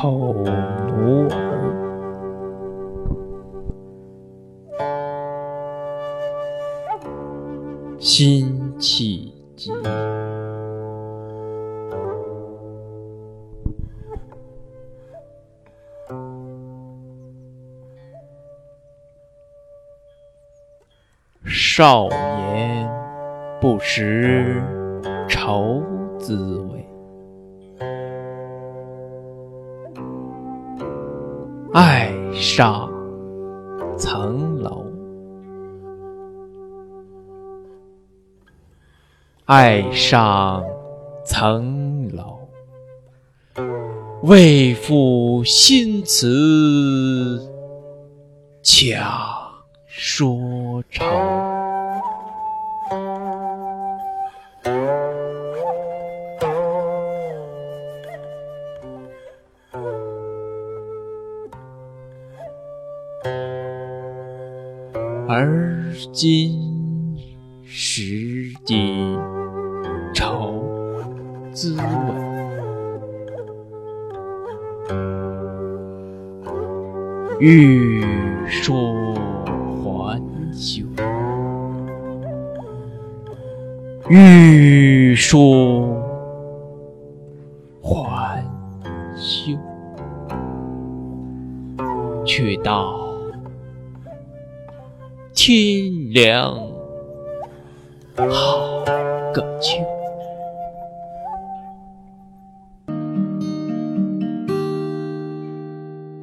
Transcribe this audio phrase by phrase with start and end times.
[0.00, 1.34] 丑奴儿，
[7.98, 9.72] 辛弃疾。
[21.44, 22.88] 少年
[23.60, 24.62] 不识
[25.28, 25.82] 愁
[26.20, 26.88] 滋味，
[31.72, 32.90] 爱上
[33.98, 34.86] 层楼。
[39.44, 40.64] 爱上
[41.24, 42.38] 层楼，
[44.22, 47.38] 为赋新词
[48.62, 49.04] 强。
[49.86, 51.04] 说愁，
[65.30, 66.58] 而今
[67.62, 69.14] 识尽
[70.14, 70.64] 愁
[71.52, 71.82] 滋味，
[77.40, 78.02] 欲
[78.46, 79.14] 说
[79.84, 80.18] 还。
[80.50, 80.82] 休，
[84.08, 85.94] 欲说
[87.80, 88.42] 还
[89.14, 89.52] 休，
[92.24, 93.07] 却道
[95.40, 96.52] 天凉
[98.16, 98.84] 好
[99.32, 99.78] 个秋。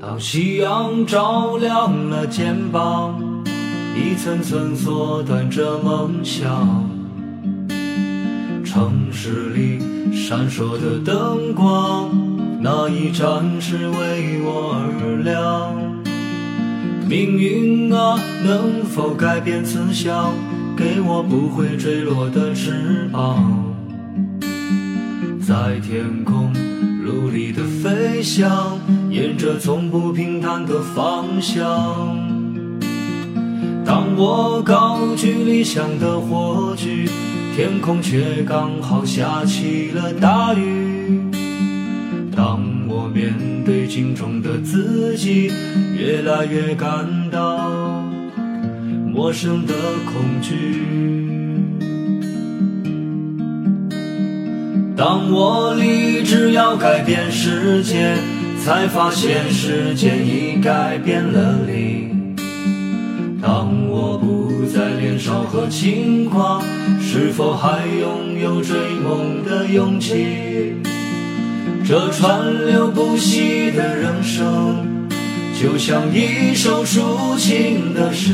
[0.00, 3.20] 当夕阳照亮了肩膀。
[3.94, 6.88] 一层层缩短着梦想，
[8.64, 9.78] 城市里
[10.10, 12.08] 闪烁的灯光，
[12.62, 15.81] 那一盏是为我而亮。
[17.12, 20.32] 命运啊，能否改变慈祥，
[20.74, 23.74] 给我不会坠落的翅膀，
[25.46, 26.50] 在天空
[27.04, 28.78] 努力的飞翔，
[29.10, 31.62] 沿着从不平坦的方向。
[33.84, 37.06] 当我高举理想的火炬，
[37.54, 40.91] 天空却刚好下起了大雨。
[43.94, 45.52] 镜中的自己，
[45.94, 48.02] 越来越感到
[49.12, 49.74] 陌生的
[50.06, 50.80] 恐惧。
[54.96, 58.16] 当我立志要改变世界，
[58.64, 62.08] 才发现世界已改变了你。
[63.42, 66.62] 当我不再年少和轻狂，
[66.98, 70.78] 是否还拥有追梦的勇气？
[71.84, 74.86] 这川流不息的人生，
[75.60, 78.32] 就像一首抒情的诗，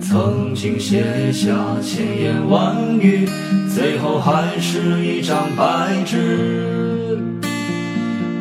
[0.00, 3.26] 曾经写下千言万语，
[3.74, 7.18] 最后还是一张白纸。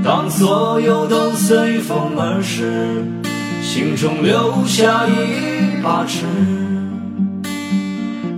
[0.04, 3.04] 当所有都随风而逝。
[3.62, 6.26] 心中留下一把尺，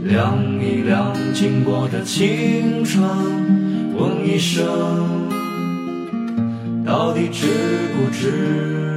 [0.04, 3.04] 量一量经过的青春，
[4.00, 4.64] 问一声，
[6.86, 7.48] 到底值
[7.96, 8.97] 不值？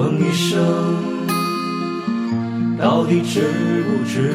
[0.00, 0.58] 问一声，
[2.78, 4.32] 到底值不值？